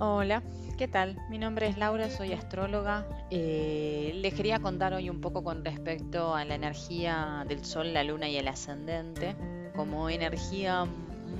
[0.00, 0.44] Hola,
[0.76, 1.16] ¿qué tal?
[1.28, 3.04] Mi nombre es Laura, soy astróloga.
[3.32, 8.04] Eh, les quería contar hoy un poco con respecto a la energía del Sol, la
[8.04, 9.34] Luna y el ascendente,
[9.74, 10.84] como energía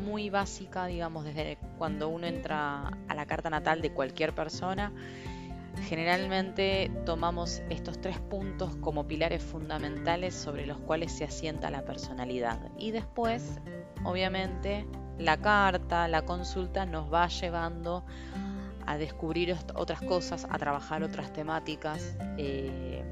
[0.04, 4.92] muy básica, digamos, desde cuando uno entra a la carta natal de cualquier persona.
[5.84, 12.58] Generalmente tomamos estos tres puntos como pilares fundamentales sobre los cuales se asienta la personalidad.
[12.76, 13.60] Y después,
[14.02, 14.84] obviamente,
[15.18, 18.04] la carta, la consulta nos va llevando
[18.96, 22.16] descubrir otras cosas, a trabajar otras temáticas.
[22.38, 23.02] Eh,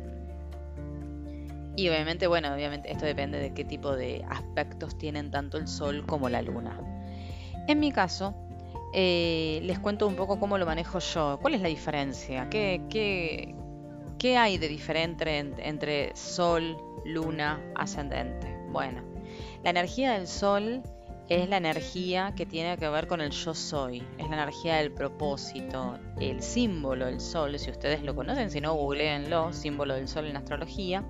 [1.76, 6.06] y obviamente, bueno, obviamente esto depende de qué tipo de aspectos tienen tanto el Sol
[6.06, 6.80] como la Luna.
[7.68, 8.34] En mi caso,
[8.94, 11.38] eh, les cuento un poco cómo lo manejo yo.
[11.42, 12.48] ¿Cuál es la diferencia?
[12.48, 13.54] ¿Qué, qué,
[14.18, 18.56] qué hay de diferente entre Sol, Luna, ascendente?
[18.70, 19.02] Bueno,
[19.62, 20.82] la energía del Sol
[21.28, 24.92] es la energía que tiene que ver con el yo soy, es la energía del
[24.92, 30.26] propósito, el símbolo del sol, si ustedes lo conocen, si no, googleenlo, símbolo del sol
[30.26, 31.04] en astrología,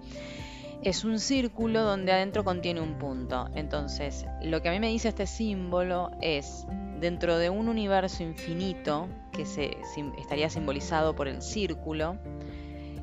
[0.82, 3.48] es un círculo donde adentro contiene un punto.
[3.54, 6.66] Entonces, lo que a mí me dice este símbolo es,
[7.00, 9.76] dentro de un universo infinito, que se,
[10.18, 12.16] estaría simbolizado por el círculo,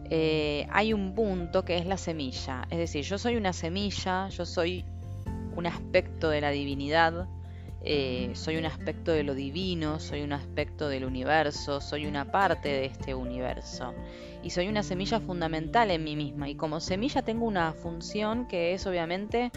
[0.09, 2.63] eh, hay un punto que es la semilla.
[2.69, 4.85] Es decir, yo soy una semilla, yo soy
[5.55, 7.27] un aspecto de la divinidad,
[7.85, 12.69] eh, soy un aspecto de lo divino, soy un aspecto del universo, soy una parte
[12.69, 13.93] de este universo.
[14.41, 16.49] Y soy una semilla fundamental en mí misma.
[16.49, 19.51] Y como semilla tengo una función que es obviamente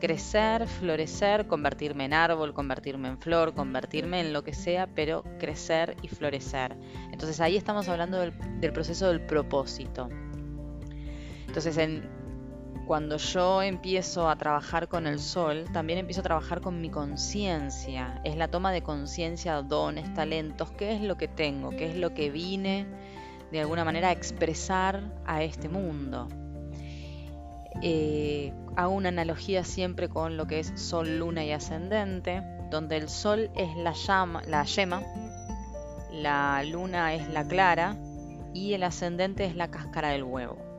[0.00, 5.96] crecer, florecer, convertirme en árbol, convertirme en flor, convertirme en lo que sea, pero crecer
[6.02, 6.76] y florecer.
[7.10, 10.08] Entonces ahí estamos hablando del, del proceso del propósito.
[11.48, 12.08] Entonces en,
[12.86, 18.20] cuando yo empiezo a trabajar con el sol, también empiezo a trabajar con mi conciencia.
[18.24, 22.12] Es la toma de conciencia, dones, talentos, qué es lo que tengo, qué es lo
[22.12, 22.86] que vine
[23.50, 26.28] de alguna manera a expresar a este mundo.
[27.82, 33.08] Eh, hago una analogía siempre con lo que es sol, luna y ascendente, donde el
[33.08, 35.02] sol es la, llama, la yema,
[36.12, 37.96] la luna es la clara
[38.52, 40.73] y el ascendente es la cáscara del huevo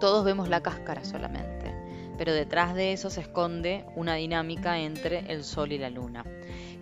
[0.00, 1.74] todos vemos la cáscara solamente,
[2.18, 6.24] pero detrás de eso se esconde una dinámica entre el Sol y la Luna.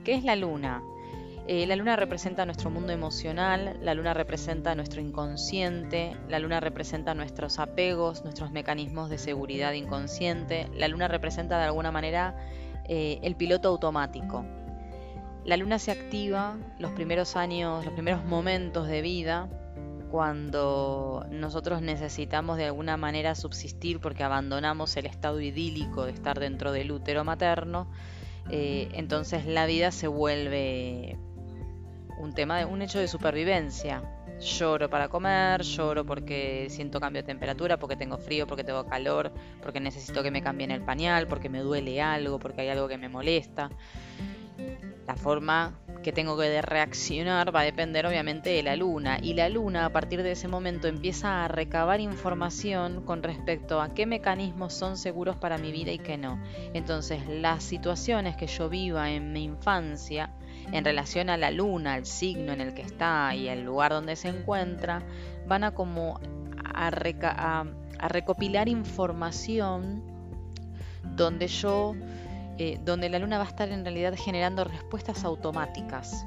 [0.04, 0.82] ¿Qué es la Luna?
[1.46, 7.12] Eh, la luna representa nuestro mundo emocional, la luna representa nuestro inconsciente, la luna representa
[7.12, 12.34] nuestros apegos, nuestros mecanismos de seguridad inconsciente, la luna representa de alguna manera
[12.88, 14.46] eh, el piloto automático.
[15.44, 19.46] La luna se activa los primeros años, los primeros momentos de vida
[20.14, 26.70] cuando nosotros necesitamos de alguna manera subsistir porque abandonamos el estado idílico de estar dentro
[26.70, 27.90] del útero materno,
[28.48, 31.18] eh, entonces la vida se vuelve
[32.20, 34.04] un tema de un hecho de supervivencia.
[34.38, 39.32] Lloro para comer, lloro porque siento cambio de temperatura, porque tengo frío, porque tengo calor,
[39.64, 42.98] porque necesito que me cambien el pañal, porque me duele algo, porque hay algo que
[42.98, 43.68] me molesta.
[45.08, 45.74] La forma
[46.04, 49.90] que tengo que reaccionar va a depender obviamente de la luna y la luna a
[49.90, 55.34] partir de ese momento empieza a recabar información con respecto a qué mecanismos son seguros
[55.36, 56.38] para mi vida y qué no.
[56.74, 60.30] Entonces las situaciones que yo viva en mi infancia
[60.72, 64.14] en relación a la luna, al signo en el que está y al lugar donde
[64.14, 65.02] se encuentra,
[65.46, 66.20] van a como
[66.62, 70.02] a, a recopilar información
[71.16, 71.94] donde yo
[72.58, 76.26] eh, donde la luna va a estar en realidad generando respuestas automáticas.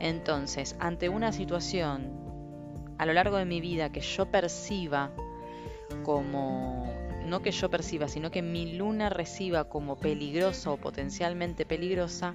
[0.00, 2.12] Entonces, ante una situación
[2.98, 5.12] a lo largo de mi vida que yo perciba
[6.04, 6.92] como,
[7.26, 12.34] no que yo perciba, sino que mi luna reciba como peligrosa o potencialmente peligrosa,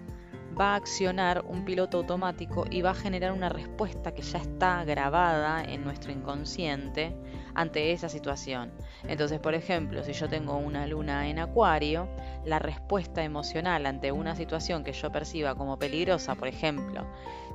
[0.59, 4.83] va a accionar un piloto automático y va a generar una respuesta que ya está
[4.83, 7.15] grabada en nuestro inconsciente
[7.55, 8.71] ante esa situación.
[9.07, 12.07] Entonces, por ejemplo, si yo tengo una luna en acuario,
[12.45, 17.05] la respuesta emocional ante una situación que yo perciba como peligrosa, por ejemplo,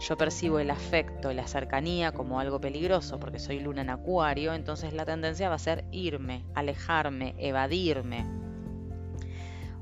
[0.01, 4.93] yo percibo el afecto, la cercanía como algo peligroso porque soy luna en acuario, entonces
[4.93, 8.25] la tendencia va a ser irme, alejarme, evadirme.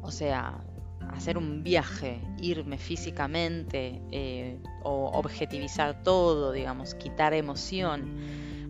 [0.02, 0.65] O sea,
[1.14, 8.10] hacer un viaje, irme físicamente eh, o objetivizar todo, digamos, quitar emoción,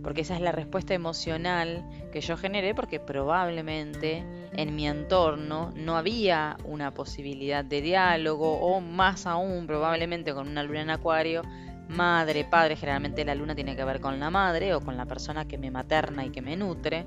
[0.03, 5.97] porque esa es la respuesta emocional que yo generé porque probablemente en mi entorno no
[5.97, 11.43] había una posibilidad de diálogo o más aún probablemente con una luna en acuario,
[11.89, 15.47] madre, padre, generalmente la luna tiene que ver con la madre o con la persona
[15.47, 17.07] que me materna y que me nutre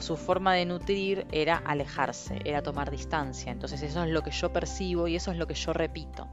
[0.00, 3.52] su forma de nutrir era alejarse, era tomar distancia.
[3.52, 6.28] Entonces eso es lo que yo percibo y eso es lo que yo repito.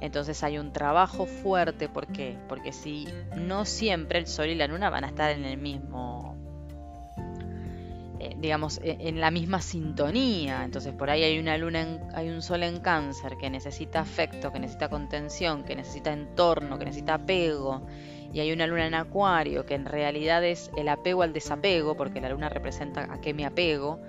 [0.00, 2.38] Entonces hay un trabajo fuerte, ¿por qué?
[2.48, 3.06] Porque si
[3.36, 6.36] no siempre el Sol y la Luna van a estar en el mismo,
[8.18, 10.64] eh, digamos, e, en la misma sintonía.
[10.64, 14.58] Entonces por ahí hay una luna, hay un Sol en Cáncer que necesita afecto, que
[14.58, 17.86] necesita contención, que necesita entorno, que necesita apego.
[18.32, 22.20] Y hay una luna en Acuario que en realidad es el apego al desapego, porque
[22.20, 24.00] la luna representa a qué me apego.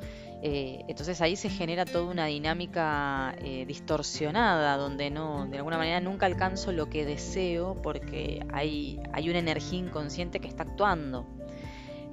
[0.43, 5.99] Eh, entonces ahí se genera toda una dinámica eh, distorsionada donde no, de alguna manera
[5.99, 11.27] nunca alcanzo lo que deseo porque hay, hay una energía inconsciente que está actuando.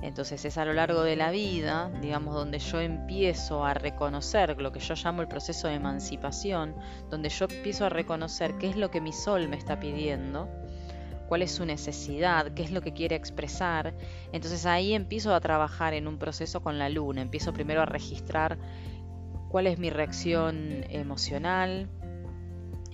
[0.03, 4.73] Entonces es a lo largo de la vida, digamos, donde yo empiezo a reconocer lo
[4.73, 6.77] que yo llamo el proceso de emancipación,
[7.11, 10.49] donde yo empiezo a reconocer qué es lo que mi sol me está pidiendo
[11.29, 13.95] cuál es su necesidad, qué es lo que quiere expresar.
[14.33, 18.59] Entonces ahí empiezo a trabajar en un proceso con la luna, empiezo primero a registrar
[19.49, 21.89] cuál es mi reacción emocional,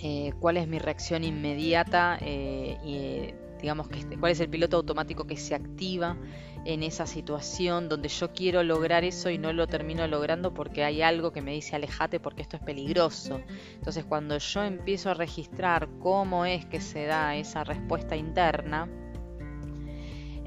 [0.02, 5.26] eh, cuál es mi reacción inmediata eh, y digamos este, cuál es el piloto automático
[5.26, 6.16] que se activa
[6.64, 11.02] en esa situación donde yo quiero lograr eso y no lo termino logrando porque hay
[11.02, 13.40] algo que me dice alejate porque esto es peligroso.
[13.74, 18.88] Entonces cuando yo empiezo a registrar cómo es que se da esa respuesta interna,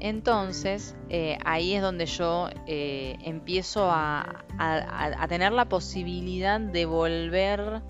[0.00, 7.82] entonces eh, ahí es donde yo eh, empiezo a, a tener la posibilidad de volver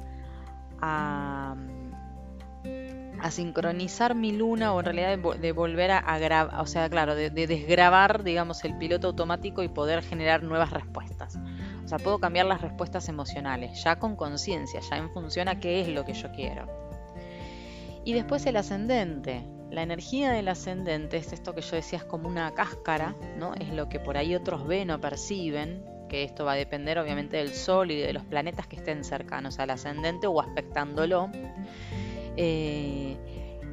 [0.80, 1.56] a
[3.20, 7.30] a sincronizar mi luna o en realidad de, volver a, grabar, o sea, claro, de,
[7.30, 11.38] desgrabar, digamos, el piloto automático y poder generar nuevas respuestas.
[11.84, 15.80] O sea, puedo cambiar las respuestas emocionales, ya con conciencia, ya en función a qué
[15.80, 16.66] es lo que yo quiero.
[18.04, 19.44] Y después el ascendente.
[19.70, 23.54] La energía del ascendente es esto que yo decía, es como una cáscara, ¿no?
[23.54, 27.36] Es lo que por ahí otros ven o perciben, que esto va a depender obviamente
[27.36, 31.30] del Sol y de los planetas que estén cercanos al ascendente o aspectándolo.
[32.40, 33.16] Eh,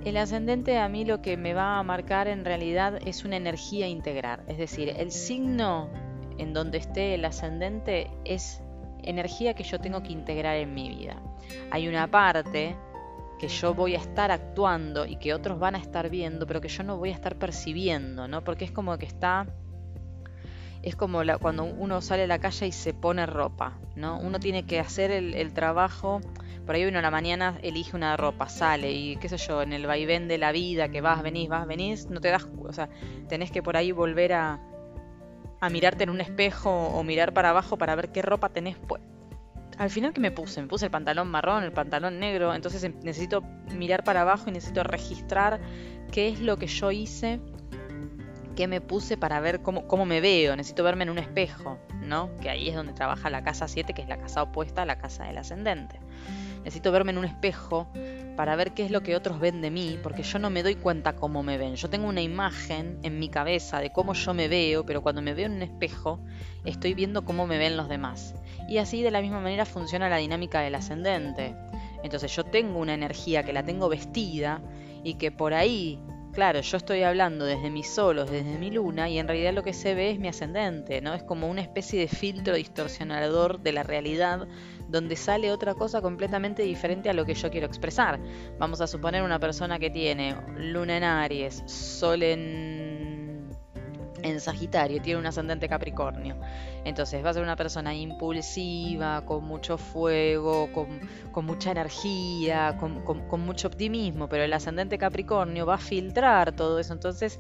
[0.06, 3.88] el ascendente a mí lo que me va a marcar en realidad es una energía
[3.88, 5.88] integral, es decir, el signo
[6.39, 8.63] en donde esté el ascendente es
[9.03, 11.21] energía que yo tengo que integrar en mi vida.
[11.69, 12.75] Hay una parte
[13.38, 16.67] que yo voy a estar actuando y que otros van a estar viendo, pero que
[16.67, 18.44] yo no voy a estar percibiendo, ¿no?
[18.44, 19.45] Porque es como que está
[20.81, 24.19] es como cuando uno sale a la calle y se pone ropa, ¿no?
[24.19, 26.21] Uno tiene que hacer el trabajo
[26.65, 29.73] por ahí uno a la mañana elige una ropa, sale y qué sé yo, en
[29.73, 32.89] el vaivén de la vida que vas, venís, vas, venís, no te das, o sea,
[33.27, 34.59] tenés que por ahí volver a,
[35.71, 39.01] mirarte en un espejo o mirar para abajo para ver qué ropa tenés pues
[39.79, 42.94] al final que me puse, me puse el pantalón marrón, el pantalón negro, entonces em,
[43.01, 43.41] necesito
[43.75, 45.59] mirar para abajo y necesito registrar
[46.12, 47.39] qué es lo que yo hice,
[48.56, 52.29] qué me puse para ver cómo, cómo me veo, necesito verme en un espejo, ¿no?
[52.41, 54.97] Que ahí es donde trabaja la casa 7, que es la casa opuesta a la
[54.97, 56.00] casa del ascendente.
[56.65, 57.88] Necesito verme en un espejo
[58.35, 60.73] para ver qué es lo que otros ven de mí, porque yo no me doy
[60.73, 61.75] cuenta cómo me ven.
[61.75, 65.35] Yo tengo una imagen en mi cabeza de cómo yo me veo, pero cuando me
[65.35, 66.19] veo en un espejo
[66.65, 68.33] estoy viendo cómo me ven los demás.
[68.67, 71.56] Y así de la misma manera funciona la dinámica del ascendente.
[72.03, 74.59] Entonces yo tengo una energía que la tengo vestida
[75.03, 76.00] y que por ahí
[76.35, 79.71] claro, yo estoy hablando desde mis solos, desde mi luna, y en realidad lo que
[79.71, 81.13] se ve es mi ascendente, ¿no?
[81.13, 84.45] Es como una especie de filtro distorsionador de la realidad
[84.88, 88.20] donde sale otra cosa completamente diferente a lo que yo quiero expresar.
[88.60, 93.50] Vamos a suponer una persona que tiene luna en Aries, sol en,
[94.22, 96.36] en Sagitario, tiene un ascendente Capricornio.
[96.84, 103.39] Entonces va a ser una persona impulsiva, con mucho fuego, con, mucha energía, con, con,
[103.42, 107.39] mucho optimismo, pero el ascendente Capricornio va a filtrar todo eso, entonces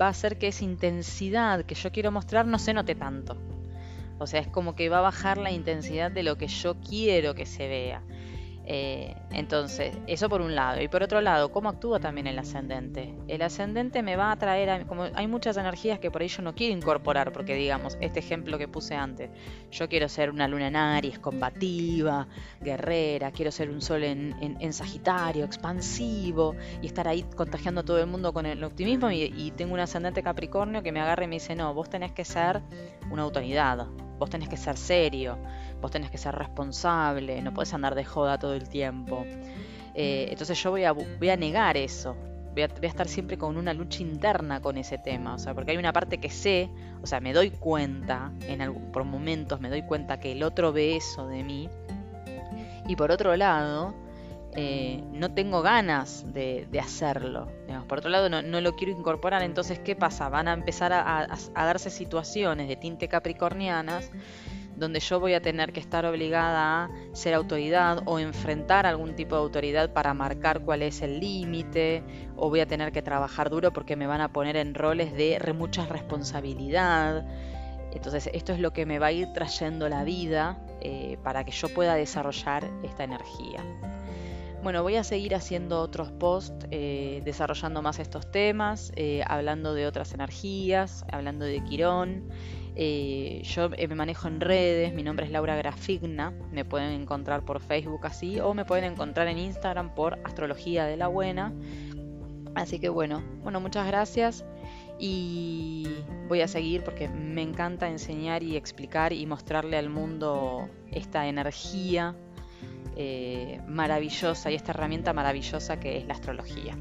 [0.00, 3.36] va a hacer que esa intensidad que yo quiero mostrar no se note tanto.
[4.18, 7.34] O sea, es como que va a bajar la intensidad de lo que yo quiero
[7.34, 8.02] que se vea.
[8.66, 10.80] Eh, entonces, eso por un lado.
[10.80, 13.14] Y por otro lado, ¿cómo actúa también el ascendente?
[13.28, 16.42] El ascendente me va a traer, a, como hay muchas energías que por ahí yo
[16.42, 19.30] no quiero incorporar, porque digamos, este ejemplo que puse antes,
[19.70, 22.26] yo quiero ser una luna en Aries, combativa,
[22.60, 28.00] guerrera, quiero ser un sol en, en, Sagitario, expansivo, y estar ahí contagiando a todo
[28.00, 31.28] el mundo con el optimismo, y, y tengo un ascendente Capricornio que me agarra y
[31.28, 32.62] me dice, no, vos tenés que ser
[33.10, 33.86] una autoridad,
[34.24, 35.36] vos tenés que ser serio
[35.84, 39.26] vos tenés que ser responsable, no podés andar de joda todo el tiempo.
[39.94, 42.16] Eh, entonces yo voy a, voy a negar eso,
[42.54, 45.76] voy a, estar siempre con una lucha interna con ese tema, o sea, porque hay
[45.76, 46.70] una parte que sé,
[47.02, 50.72] o sea, me doy cuenta, en algún, por momentos me doy cuenta que el otro
[50.72, 51.68] ve eso de mí,
[52.88, 53.94] y por otro lado,
[54.56, 57.48] eh, no tengo ganas de, hacerlo.
[57.88, 59.42] Por otro lado, no, lo quiero incorporar.
[59.42, 60.28] Entonces, ¿qué pasa?
[60.28, 64.10] Van a empezar a, darse situaciones de tinte capricornianas
[64.76, 69.36] donde yo voy a tener que estar obligada a ser autoridad o enfrentar algún tipo
[69.36, 72.02] de autoridad para marcar cuál es el límite,
[72.34, 75.40] o voy a tener que trabajar duro porque me van a poner en roles de
[75.56, 77.24] mucha responsabilidad.
[77.92, 81.52] Entonces esto es lo que me va a ir trayendo la vida eh, para que
[81.52, 83.64] yo pueda desarrollar esta energía.
[84.64, 89.86] Bueno, voy a seguir haciendo otros posts, eh, desarrollando más estos temas, eh, hablando de
[89.86, 92.30] otras energías, hablando de Quirón.
[92.74, 97.60] Eh, yo me manejo en redes, mi nombre es Laura Grafigna, me pueden encontrar por
[97.60, 101.52] Facebook así o me pueden encontrar en Instagram por Astrología de la Buena.
[102.54, 104.46] Así que bueno, bueno, muchas gracias
[104.98, 105.88] y
[106.26, 112.16] voy a seguir porque me encanta enseñar y explicar y mostrarle al mundo esta energía
[112.96, 116.76] eh, maravillosa y esta herramienta maravillosa que es la astrología.